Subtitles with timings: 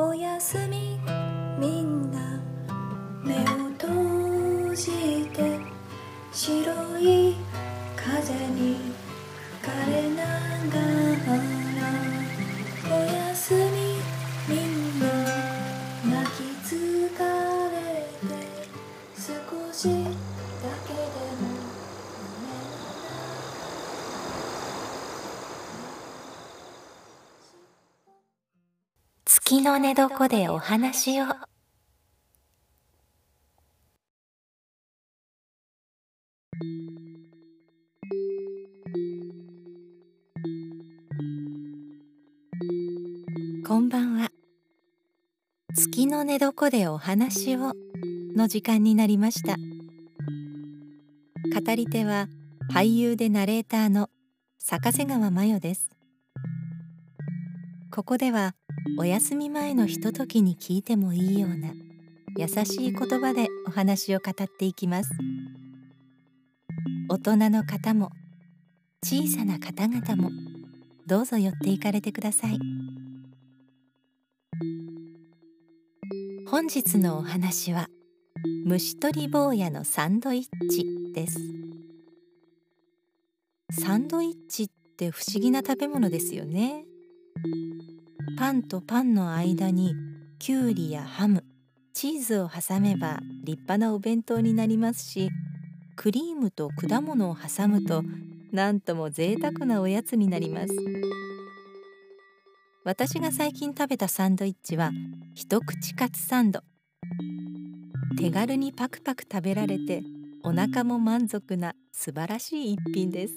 [0.00, 1.00] おやすみ。
[1.58, 2.40] みんな
[3.24, 3.57] 目を
[29.78, 31.26] の寝床でお話を。
[43.64, 44.30] こんばんは。
[45.76, 47.74] 月の寝床でお話を
[48.34, 49.54] の時間になりました。
[51.54, 52.26] 語り手は
[52.72, 54.10] 俳優でナレーターの
[54.58, 55.97] 坂瀬川真代です。
[57.98, 58.54] ここでは
[58.96, 61.72] お休み前のひとときに聞いてもいいような
[62.36, 65.10] 優しい言葉でお話を語っていきます。
[67.08, 68.10] 大人の方も
[69.02, 70.30] 小さな方々も
[71.08, 72.60] どうぞ寄っていかれてください。
[76.46, 77.88] 本日のお話は
[78.64, 81.36] 虫取り坊やのサンドイッチです。
[83.72, 86.84] サンドイッチって不思議な食べ物ですよね。
[88.38, 89.96] パンとパンの間に
[90.38, 91.42] きゅうりやハム
[91.92, 95.28] チーズを挟めば立派なお弁当になりますし
[95.96, 98.04] クリームと果物を挟むと
[98.52, 100.68] なんとも贅沢なおやつになります。
[102.84, 104.92] 私が最近食べたサンドイッチは
[105.34, 106.60] 一口カツサンド。
[108.16, 110.02] 手軽にパクパク食べられて
[110.44, 113.34] お腹も満足な素晴らしい一品です。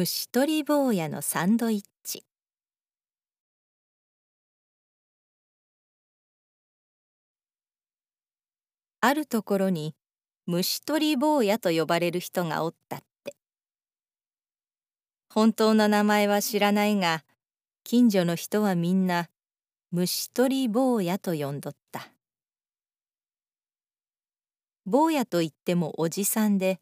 [0.00, 2.24] 虫取り坊やのサンドイッチ。
[9.00, 9.96] あるところに
[10.46, 13.34] 虫取り坊やと呼ばれる人がおったって。
[15.34, 17.24] 本当の名前は知らないが
[17.82, 19.26] 近所の人はみんな
[19.90, 22.12] 虫取り坊やと呼んどった。
[24.86, 26.78] 坊やといってもおじさんで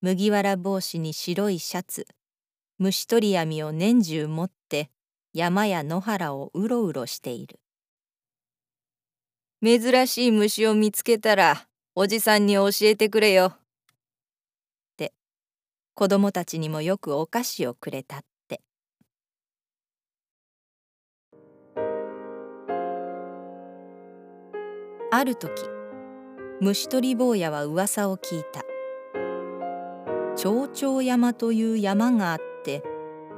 [0.00, 2.06] 麦わら帽子に白いシャツ
[2.78, 4.90] 虫取り網を年中持って
[5.32, 7.58] 山や野原をうろうろしている
[9.64, 13.46] 珍しい虫を見つけたらおじさんに教えてくれよ。
[13.46, 13.52] っ
[14.98, 15.14] て
[15.94, 18.60] 子供たちにもよくお菓子をくれたって。
[25.10, 25.50] ある時
[26.60, 28.62] 虫取り坊やは噂を聞いた。
[30.36, 32.55] 蝶々山という山があって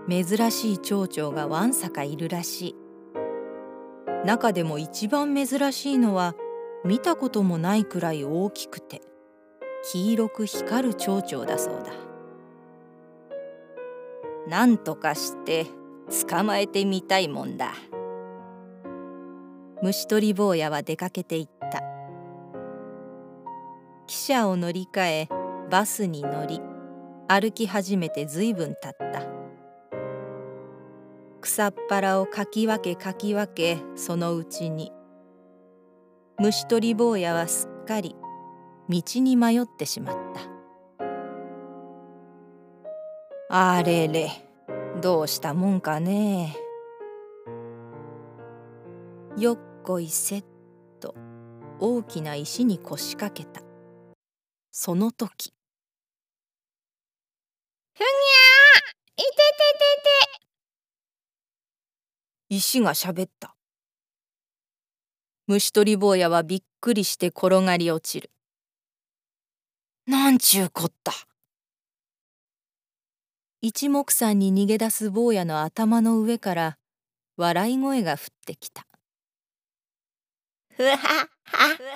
[0.08, 2.76] 珍しい蝶々がわんさかいるらしい。
[4.24, 6.34] 中でも一番珍しいのは
[6.84, 9.02] 見たこともないくらい大きくて
[9.92, 11.92] 黄色く光る蝶々だそうだ。
[14.48, 15.66] なんとかして
[16.26, 17.74] 捕まえてみたいもんだ。
[19.82, 21.82] 虫取り坊やは出かけていった。
[24.08, 25.28] 汽車を乗り換え
[25.70, 26.62] バスに乗り
[27.28, 29.37] 歩き始めてずいぶん経った。
[31.58, 34.92] 草っぱらをかき分けかき分けそのうちに。
[36.38, 38.14] 虫取り坊やはすっかり
[38.88, 40.40] 道に迷ってしまった。
[43.50, 44.30] あれれ
[45.02, 46.56] どうしたもんかね。
[49.36, 50.44] よっこいせっ
[51.00, 51.16] と
[51.80, 53.62] 大きな石に腰掛けた。
[54.70, 55.52] その時。
[57.94, 59.34] ふぎゃーいててて
[60.34, 60.37] て。
[62.50, 63.54] 石がしゃべった。
[65.46, 68.30] 虫取り坊やはびっくりして転がり落ちる。
[70.06, 71.12] なんちゅうこった。
[73.60, 76.78] 一目散に逃げ出す坊やの頭の上から
[77.36, 78.86] 笑い声が降ってきた。
[80.74, 81.28] ふはは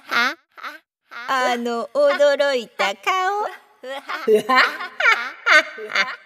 [0.09, 3.47] はあの驚いた顔。
[3.81, 6.22] ふははは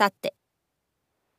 [0.00, 0.32] さて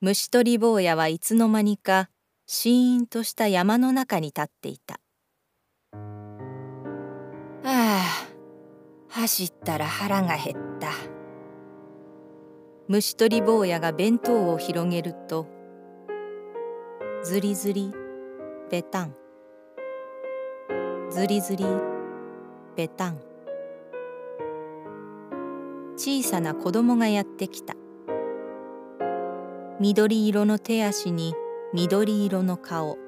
[0.02, 2.12] 虫取り坊やはいつの間にか
[2.46, 5.00] シーンとした山の中に立っていた。
[5.96, 5.98] あ
[7.64, 8.02] あ
[9.10, 10.92] 走ったら腹が減った。
[12.88, 15.48] 虫取り坊やが弁当を広げると
[17.24, 17.92] ずりずり
[18.70, 19.16] べたん
[21.10, 21.66] ずりずり
[22.76, 23.20] べたん
[25.96, 27.76] 小さな子供がやってきた。
[29.82, 31.34] 緑色の手足に
[31.74, 33.00] 緑色の顔。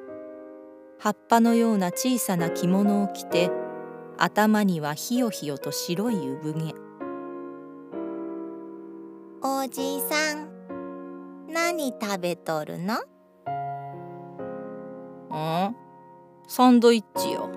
[0.98, 3.52] 葉っぱのような小さな着物を着て
[4.18, 6.74] 頭にはひよひよと白い産毛。
[9.44, 10.48] おじさん
[11.48, 12.96] 何食べとるの？
[12.96, 12.98] ん？
[16.48, 17.52] サンドイッチよ。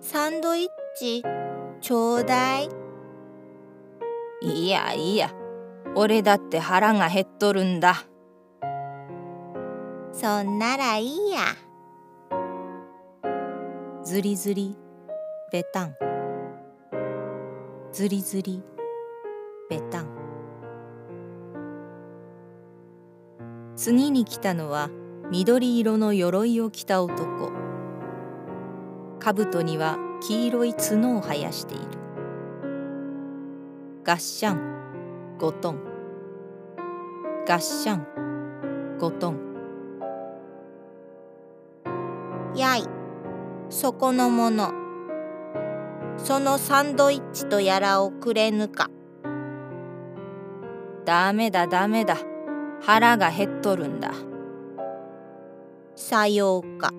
[0.00, 0.66] サンドイッ
[0.96, 1.22] チ
[1.82, 2.70] ちょうだい。
[4.40, 5.30] いやいや
[5.94, 8.04] 俺だって腹が減っとるんだ。
[10.12, 11.40] そんならいいや。
[14.04, 14.76] ずりずり
[15.52, 15.94] べたん
[17.92, 18.62] ずりずり
[19.70, 20.08] べたん
[23.76, 24.90] 次に来たのは
[25.30, 27.52] 緑色の鎧を着た男。
[29.20, 31.84] 兜には黄色い角を生やしている。
[34.04, 34.81] ガッシャン
[35.42, 35.80] ゴトン。
[37.44, 39.40] ガッシャンゴトン。
[42.54, 42.84] やい。
[43.68, 44.70] そこのもの。
[46.16, 48.88] そのサンドイッチとやらをくれぬか。
[51.04, 52.18] ダメだダメだ。
[52.80, 54.12] 腹が減っとるんだ。
[55.96, 56.92] さようか。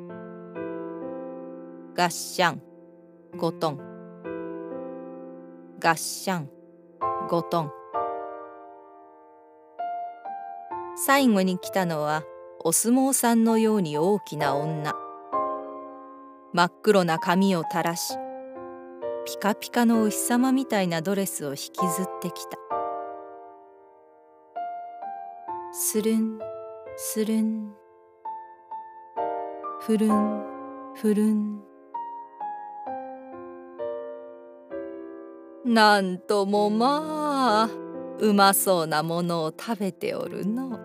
[1.95, 2.61] ガッシャン
[3.37, 3.79] ゴトン。
[5.79, 6.49] ガッシャン
[7.29, 7.82] ゴトン
[10.95, 12.23] 最後に来たのは
[12.63, 14.93] お相撲さんのように大きな女。
[16.53, 18.13] 真っ黒な髪を垂らし
[19.25, 22.57] ピカピカのお日様みたいなドレスを引きずってきた。
[25.71, 26.39] スルン
[26.95, 27.73] スルン。
[29.79, 30.43] ふるん
[30.93, 31.61] ふるん。
[35.65, 37.69] なんともまあ
[38.19, 40.82] うまそうなものを食べておるの。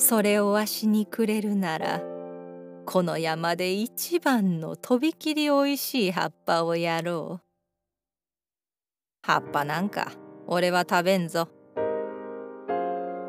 [0.00, 2.00] それをわしにくれるなら
[2.86, 7.46] この山で一番のとびきりおいしい葉っぱをやろう。
[9.22, 10.10] 葉っぱなんか
[10.46, 11.48] 俺は食べんぞ。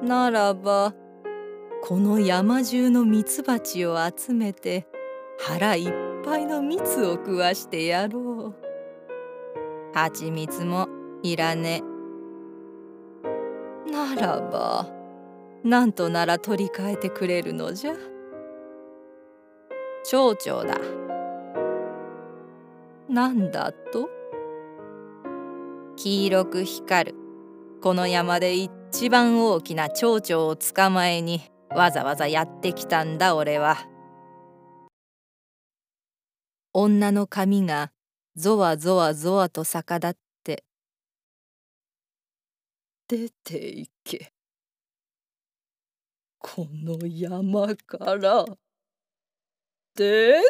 [0.02, 0.96] ならば
[1.84, 4.88] この山中のミツバチを集めて
[5.40, 5.92] 腹いっ
[6.24, 8.56] ぱいの蜜を食わしてやろう。
[9.94, 10.88] はちみつも
[11.22, 11.84] いらね
[13.92, 15.01] ならば
[15.64, 17.94] なんとなら取り替えてくれるのじゃ。
[20.04, 20.76] 蝶々だ。
[23.08, 24.10] なんだと？
[25.98, 27.18] 黄色く光る。
[27.82, 33.78] この山で一番大きな蝶々を捕まえにわざわざやってきたんだ俺は。
[36.74, 37.92] 女の髪が
[38.36, 40.64] ゾワゾワゾワと逆立って。
[43.08, 44.31] 出て行け。
[46.44, 48.46] この山から
[49.96, 50.42] 出て行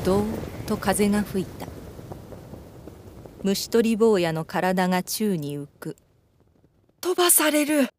[0.00, 0.04] け。
[0.04, 0.26] どーっ
[0.66, 1.68] と風が吹いた。
[3.42, 5.96] 虫取り坊やの体が宙に浮く。
[7.02, 7.90] 飛ばされる。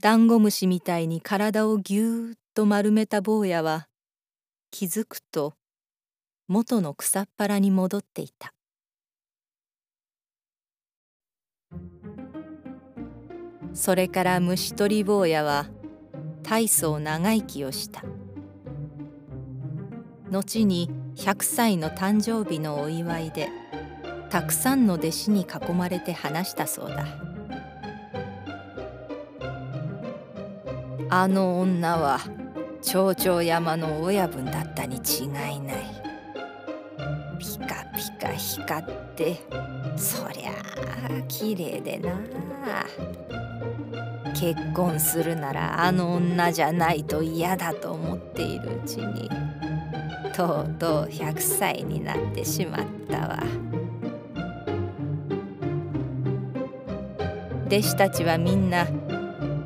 [0.00, 3.86] ダンゴムシみたいに体をぎゅーっと丸めた坊やは
[4.72, 5.54] 気づくと
[6.52, 8.52] 元の草っぱらに戻っていた。
[13.72, 15.64] それから虫取り坊やは
[16.42, 18.02] 大層長生きをした。
[20.30, 23.48] 後に100歳の誕生日のお祝いで
[24.28, 27.06] たくさんの弟子に囲まれて話したそうだ。
[31.08, 32.20] あの女は
[32.82, 35.91] 蝶々山の親分だったに違いない。
[38.60, 39.36] 光って
[39.96, 42.10] そりゃあ綺麗でな
[44.38, 49.30] 結婚するならあの女じゃないと嫌だと思っているうちに
[50.34, 53.42] とうとう100歳になってしまったわ。
[57.72, 58.86] 弟子たちはみんな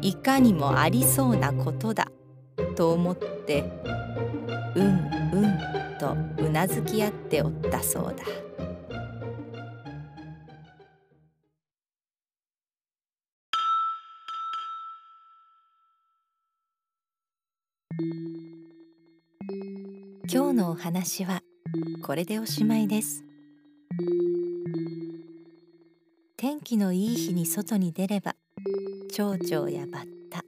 [0.01, 2.07] いかにもありそうなことだ
[2.77, 3.65] と思って
[4.77, 4.87] うん
[5.33, 5.59] うん
[5.99, 8.46] とうなずき合っておったそうだ
[20.31, 21.41] 今日のお話は
[22.03, 23.25] これでおしまいです。
[26.37, 28.37] 天気のいい日に外に出れば
[29.11, 30.43] 蝶々やバッタ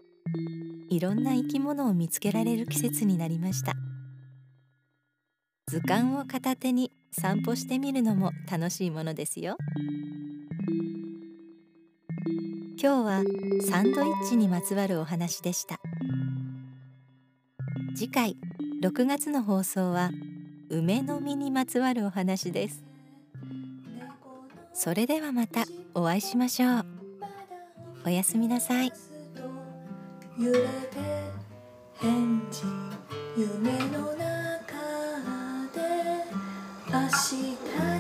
[0.91, 3.73] いろんな生き物を見つけられる季節になりました。
[5.69, 9.57] 図鑑を片手に散歩してみるのも楽しいものですよ。
[12.81, 13.23] 今日は
[13.71, 15.81] サンドイッチにまつわるお話でした。
[17.99, 18.37] 次回
[18.81, 20.13] 6月の放送は
[20.71, 22.85] 梅の実にまつわるお話です。
[24.73, 25.65] それではまた
[25.95, 26.87] お会いしましょう。
[28.07, 28.93] おやすみなさい。
[30.39, 30.69] 揺れて
[31.99, 32.63] 返事
[33.37, 34.23] 夢の中
[35.75, 35.81] で
[36.87, 37.43] 明日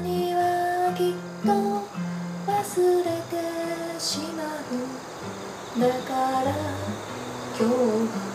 [0.05, 1.14] にはきっ
[1.45, 1.50] と
[2.47, 4.45] 忘れてしま
[5.76, 5.81] う。
[5.81, 6.55] だから
[7.59, 8.27] 今日は